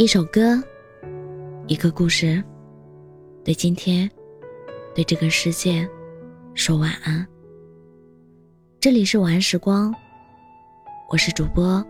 [0.00, 0.62] 一首歌，
[1.66, 2.40] 一个故事，
[3.44, 4.08] 对今天，
[4.94, 5.86] 对这个世界，
[6.54, 7.26] 说晚安。
[8.78, 9.92] 这里是晚安时光，
[11.10, 11.84] 我是主播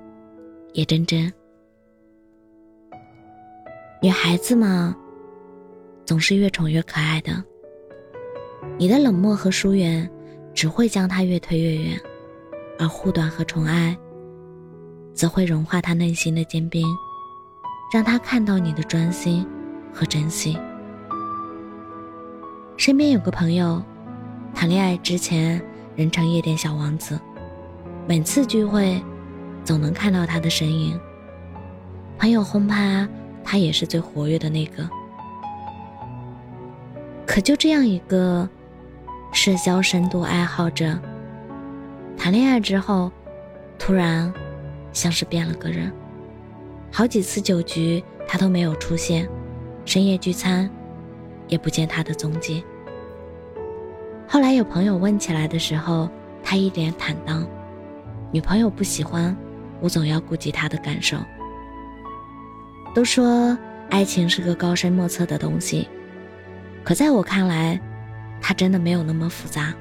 [0.72, 1.30] 叶真真。
[4.00, 4.96] 女孩子嘛，
[6.06, 7.44] 总是越宠越可爱的，
[8.78, 10.10] 你的冷漠和疏远，
[10.54, 12.00] 只会将她越推越远，
[12.78, 13.94] 而护短和宠爱，
[15.12, 16.86] 则会融化她内心的坚冰。
[17.92, 19.46] 让他看到你的专心
[19.92, 20.58] 和珍惜。
[22.76, 23.82] 身边有个朋友，
[24.54, 25.60] 谈恋爱之前
[25.96, 27.18] 人称夜店小王子，
[28.06, 29.02] 每次聚会
[29.64, 30.98] 总能看到他的身影。
[32.18, 33.08] 朋友轰趴，
[33.42, 34.88] 他也是最活跃的那个。
[37.26, 38.48] 可就这样一个
[39.32, 40.98] 社交深度爱好者，
[42.16, 43.10] 谈恋爱之后，
[43.78, 44.32] 突然
[44.92, 45.92] 像是变了个人。
[46.90, 49.26] 好几次酒局，他都没有出现；
[49.84, 50.68] 深夜聚餐，
[51.46, 52.64] 也不见他的踪迹。
[54.26, 56.08] 后来有朋友问起来的时候，
[56.42, 57.46] 他一脸坦荡
[58.32, 59.36] ：“女朋友不喜欢，
[59.80, 61.16] 我总要顾及她的感受。”
[62.94, 63.56] 都说
[63.90, 65.86] 爱情是个高深莫测的东西，
[66.82, 67.80] 可在我看来，
[68.40, 69.72] 它真的没有那么复杂。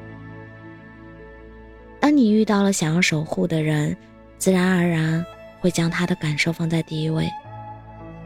[2.00, 3.96] 当你遇到了想要守护的人，
[4.38, 5.26] 自然而然。
[5.60, 7.30] 会将他的感受放在第一位，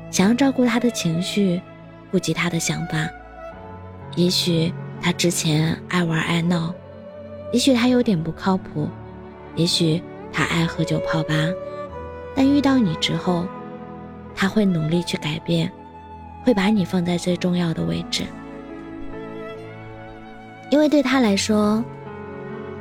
[0.09, 1.61] 想要照顾他的情绪，
[2.11, 3.09] 顾及他的想法。
[4.15, 6.73] 也许他之前爱玩爱闹，
[7.53, 8.89] 也许他有点不靠谱，
[9.55, 10.01] 也许
[10.33, 11.33] 他爱喝酒泡吧，
[12.35, 13.45] 但遇到你之后，
[14.35, 15.71] 他会努力去改变，
[16.43, 18.23] 会把你放在最重要的位置，
[20.69, 21.83] 因为对他来说，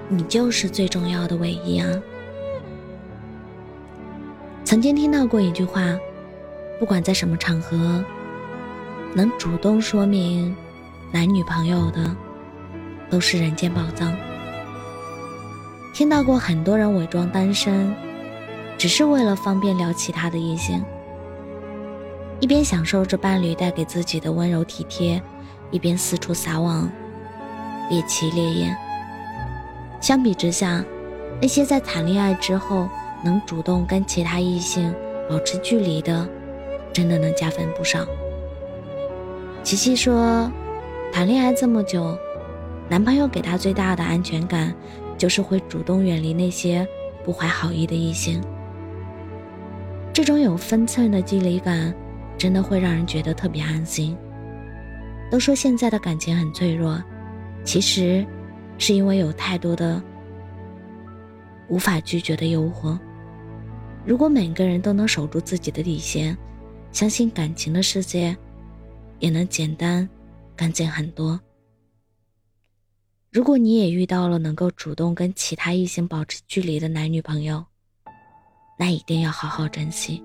[0.08, 1.86] 你就是最重要的唯一啊。
[4.70, 5.98] 曾经听到过一句话，
[6.78, 8.04] 不管在什么场合，
[9.12, 10.54] 能主动说明
[11.10, 12.14] 男女朋友的，
[13.10, 14.16] 都是人间宝藏。
[15.92, 17.92] 听到过很多人伪装单身，
[18.78, 20.80] 只是为了方便聊其他的异性，
[22.38, 25.20] 一边享受着伴侣带给自己的温柔体贴，
[25.72, 26.88] 一边四处撒网
[27.90, 28.76] 猎奇猎艳。
[30.00, 30.84] 相比之下，
[31.42, 32.88] 那些在谈恋爱之后。
[33.22, 34.94] 能主动跟其他异性
[35.28, 36.28] 保持距离的，
[36.92, 38.06] 真的能加分不少。
[39.62, 40.50] 琪琪说，
[41.12, 42.16] 谈恋爱这么久，
[42.88, 44.74] 男朋友给她最大的安全感，
[45.18, 46.86] 就是会主动远离那些
[47.22, 48.42] 不怀好意的异性。
[50.12, 51.94] 这种有分寸的距离感，
[52.38, 54.16] 真的会让人觉得特别安心。
[55.30, 57.00] 都说现在的感情很脆弱，
[57.62, 58.26] 其实，
[58.78, 60.02] 是因为有太多的
[61.68, 62.98] 无法拒绝的诱惑。
[64.04, 66.36] 如果每个人都能守住自己的底线，
[66.90, 68.36] 相信感情的世界
[69.18, 70.08] 也能简单、
[70.56, 71.38] 干净很多。
[73.30, 77.64] 如果你也遇到了能够主动跟其他异性保持距离的男女朋友，
[78.76, 80.22] 那一定要好好珍惜。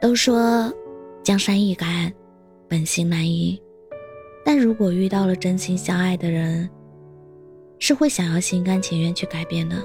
[0.00, 0.70] 都说
[1.22, 2.12] 江山易改，
[2.68, 3.58] 本性难移，
[4.44, 6.68] 但如果遇到了真心相爱的人，
[7.84, 9.84] 是会想要心甘情愿去改变的。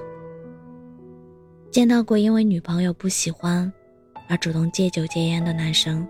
[1.71, 3.73] 见到过因为女朋友不喜欢
[4.29, 6.07] 而主动戒酒戒烟的男生，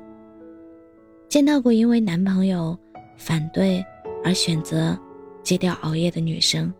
[1.30, 2.78] 见到过因为男朋友
[3.16, 3.82] 反对
[4.22, 5.00] 而选择
[5.44, 6.74] 戒掉熬夜的女生，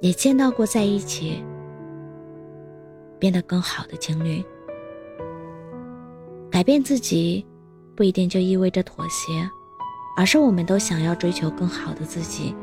[0.00, 1.44] 也见到过在一起
[3.18, 4.42] 变得更好的情侣。
[6.50, 7.44] 改变自己
[7.94, 9.46] 不一定就意味着妥协，
[10.16, 12.54] 而是我们都想要追求更好的自己。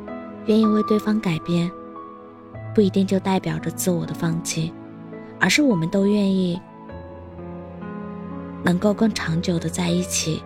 [0.47, 1.69] 愿意为对方改变，
[2.73, 4.73] 不一定就代表着自我的放弃，
[5.39, 6.59] 而是我们都愿意
[8.63, 10.41] 能够更长久的在一起，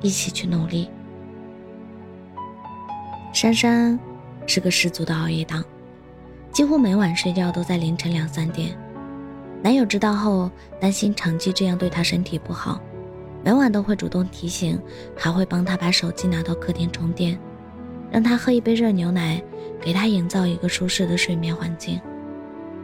[0.00, 0.88] 一起去努力。
[3.32, 3.98] 珊珊
[4.46, 5.62] 是个十足的熬夜党，
[6.50, 8.76] 几乎每晚睡觉都在凌晨两三点。
[9.62, 10.50] 男友知道后，
[10.80, 12.80] 担心长期这样对她身体不好，
[13.44, 14.80] 每晚都会主动提醒，
[15.14, 17.38] 还会帮她把手机拿到客厅充电。
[18.10, 19.40] 让他喝一杯热牛奶，
[19.80, 22.00] 给他营造一个舒适的睡眠环境。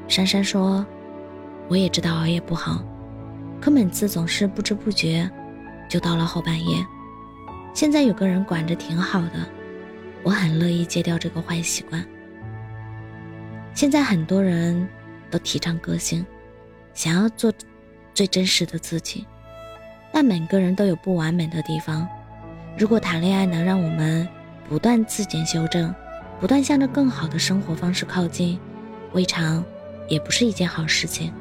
[0.06, 0.86] 珊珊说
[1.68, 2.80] ：“我也知道熬夜不好，
[3.60, 5.28] 可每次总是不知不觉
[5.88, 6.76] 就到了后半夜。
[7.74, 9.44] 现在有个人管着挺好的，
[10.22, 12.04] 我很乐意戒掉这个坏习惯。
[13.74, 14.88] 现在很多人
[15.28, 16.24] 都提倡个性，
[16.94, 17.52] 想要做
[18.14, 19.26] 最真实的自己，
[20.12, 22.08] 但每个人都有不完美的地方。
[22.78, 24.26] 如果谈恋爱能让我们……”
[24.68, 25.94] 不断自检修正，
[26.40, 28.58] 不断向着更好的生活方式靠近，
[29.12, 29.64] 未尝
[30.08, 31.32] 也不是一件好事情。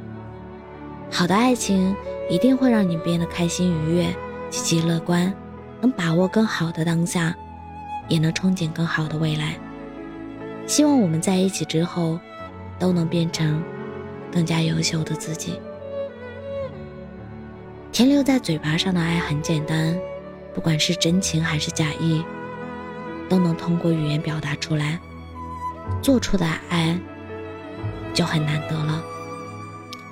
[1.11, 1.95] 好的爱情
[2.29, 4.15] 一定会让你变得开心愉悦、
[4.49, 5.33] 积极乐观，
[5.81, 7.35] 能把握更好的当下，
[8.07, 9.55] 也能憧憬更好的未来。
[10.67, 12.19] 希望我们在一起之后，
[12.79, 13.63] 都能变成
[14.31, 15.59] 更加优秀的自己。
[17.91, 19.97] 停留在嘴巴上的爱很简单，
[20.53, 22.23] 不管是真情还是假意，
[23.29, 24.99] 都能通过语言表达出来。
[26.01, 26.99] 做出的爱
[28.13, 29.01] 就很难得了。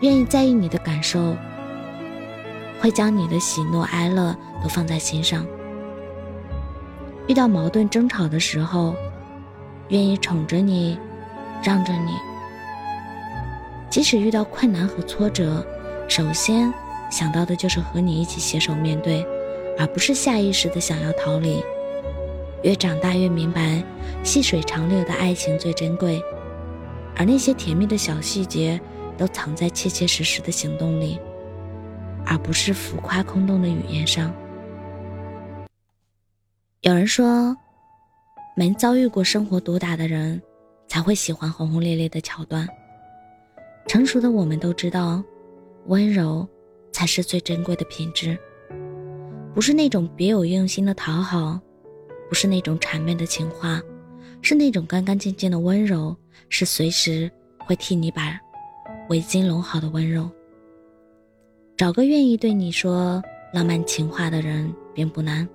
[0.02, 1.36] 愿意在意你的感受，
[2.80, 5.46] 会将你的喜怒哀乐都放在心上。
[7.28, 8.94] 遇到矛盾争吵的时候，
[9.88, 11.00] 愿意宠着你，
[11.64, 12.12] 让着你。
[13.90, 15.66] 即使遇到困难和挫折，
[16.08, 16.74] 首先。
[17.10, 19.24] 想到的就是和你一起携手面对，
[19.78, 21.64] 而不是下意识的想要逃离。
[22.64, 23.84] 越长大越明白，
[24.24, 26.22] 细水长流的爱情最珍贵，
[27.16, 28.80] 而那些甜蜜的小细节
[29.18, 31.20] 都藏在切切实实的行动里，
[32.26, 34.34] 而不是浮夸空洞的语言上。
[36.82, 37.56] 有人说，
[38.56, 40.42] 没遭遇过生活毒打的人，
[40.88, 42.68] 才会喜欢轰轰烈烈的桥段。
[43.88, 45.24] 成熟的我们都知道，
[45.86, 46.48] 温柔。
[46.96, 48.38] 才是最珍贵的品质，
[49.52, 51.60] 不是那种别有用心的讨好，
[52.30, 53.82] 不是那种谄媚的情话，
[54.42, 56.16] 是那种干干净净的温柔，
[56.50, 58.40] 是随时会替你把
[59.10, 60.30] 围巾拢好的温柔。
[61.78, 63.22] 找个愿意对你说
[63.54, 65.48] 浪漫情话的人并不难，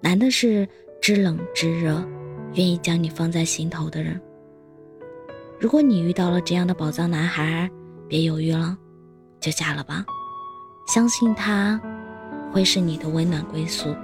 [0.00, 0.68] 难的是
[1.00, 2.04] 知冷知热，
[2.54, 4.20] 愿意将你放在心头的人。
[5.58, 7.70] 如果你遇到了这样的宝藏男孩，
[8.08, 8.76] 别犹豫了，
[9.40, 10.04] 就嫁了吧。
[10.86, 11.80] 相信他，
[12.50, 13.94] 会是你的温暖归宿。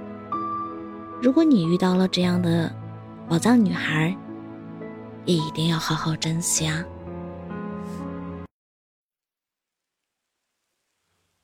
[1.19, 2.71] 如果你遇到了这样的
[3.27, 4.15] 宝藏女孩，
[5.25, 6.85] 也一定要好好珍惜啊！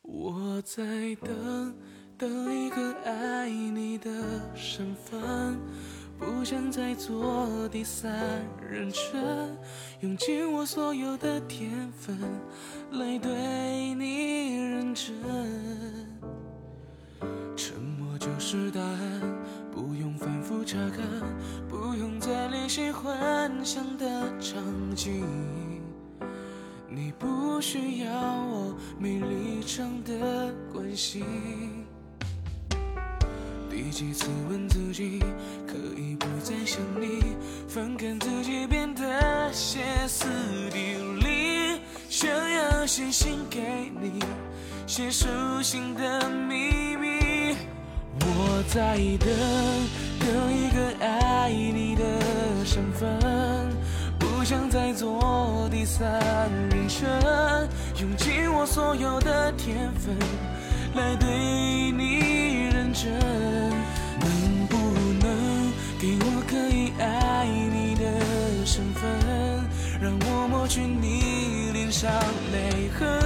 [0.03, 0.83] 我在
[1.23, 1.75] 等，
[2.17, 4.11] 等一个爱你的
[4.55, 5.59] 身份。
[6.19, 9.57] 不想再做第三人称，
[10.01, 12.15] 用尽我所有的天分
[12.91, 15.15] 来对你认真。
[17.55, 19.42] 沉默就是答案，
[19.93, 21.05] 不用反复查看，
[21.69, 24.05] 不用再练习幻想的
[24.39, 24.59] 场
[24.95, 25.23] 景。
[26.89, 31.23] 你不需要我没立场的关心。
[33.69, 35.19] 第几次问自己，
[35.67, 37.37] 可以不再想你，
[37.67, 40.25] 反感自己变得歇斯
[40.71, 41.79] 底里，
[42.09, 44.19] 想要写信给你，
[44.87, 45.27] 写手
[45.61, 47.02] 心的秘密。
[48.25, 49.29] 我在等，
[50.19, 52.03] 等一个爱你的
[52.65, 53.09] 身份，
[54.17, 56.09] 不想再做第三
[56.71, 57.09] 人称，
[57.99, 60.15] 用尽我所有的天分
[60.95, 61.29] 来对
[61.91, 63.11] 你认真。
[64.19, 64.77] 能不
[65.21, 69.03] 能给我可以爱你的身份，
[70.01, 72.09] 让我抹去你脸上
[72.53, 73.19] 泪痕，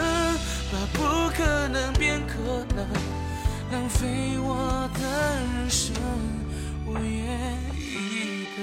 [0.72, 2.86] 把不可能变可能，
[3.70, 4.08] 浪费
[4.40, 5.94] 我的人生，
[6.86, 7.04] 我愿
[7.76, 8.60] 意等。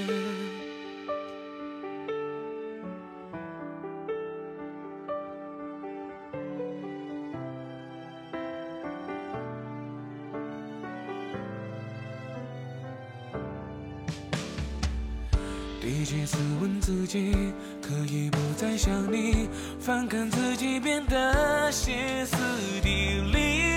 [15.81, 17.31] 第几次问自己，
[17.79, 19.47] 可以不再想你，
[19.79, 22.35] 反感自己变得歇斯
[22.81, 23.74] 底里，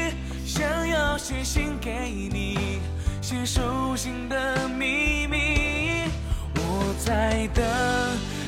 [1.19, 1.91] 写信给
[2.33, 2.79] 你，
[3.21, 6.05] 写手心的秘密。
[6.55, 7.65] 我在等，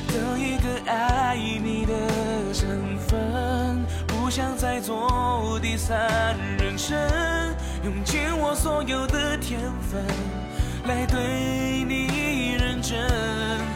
[0.07, 6.97] 等一个爱你的身份，不想再做第三人称，
[7.83, 10.05] 用尽我所有的天分
[10.85, 13.70] 来对你认真。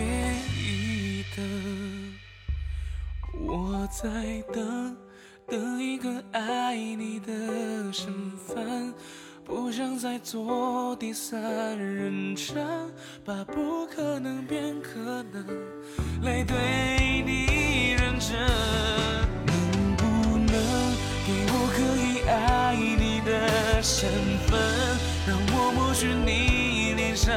[0.00, 1.44] 愿意等，
[3.46, 4.08] 我在
[4.52, 4.96] 等，
[5.46, 8.94] 等一个爱你的身份，
[9.44, 12.90] 不想再做第三人称，
[13.24, 15.46] 把不可能变可能，
[16.22, 18.38] 来对你认真。
[19.46, 20.04] 能不
[20.36, 20.54] 能
[21.26, 24.08] 给我可以爱你的身
[24.46, 24.58] 份，
[25.26, 27.34] 让我抹去你脸上。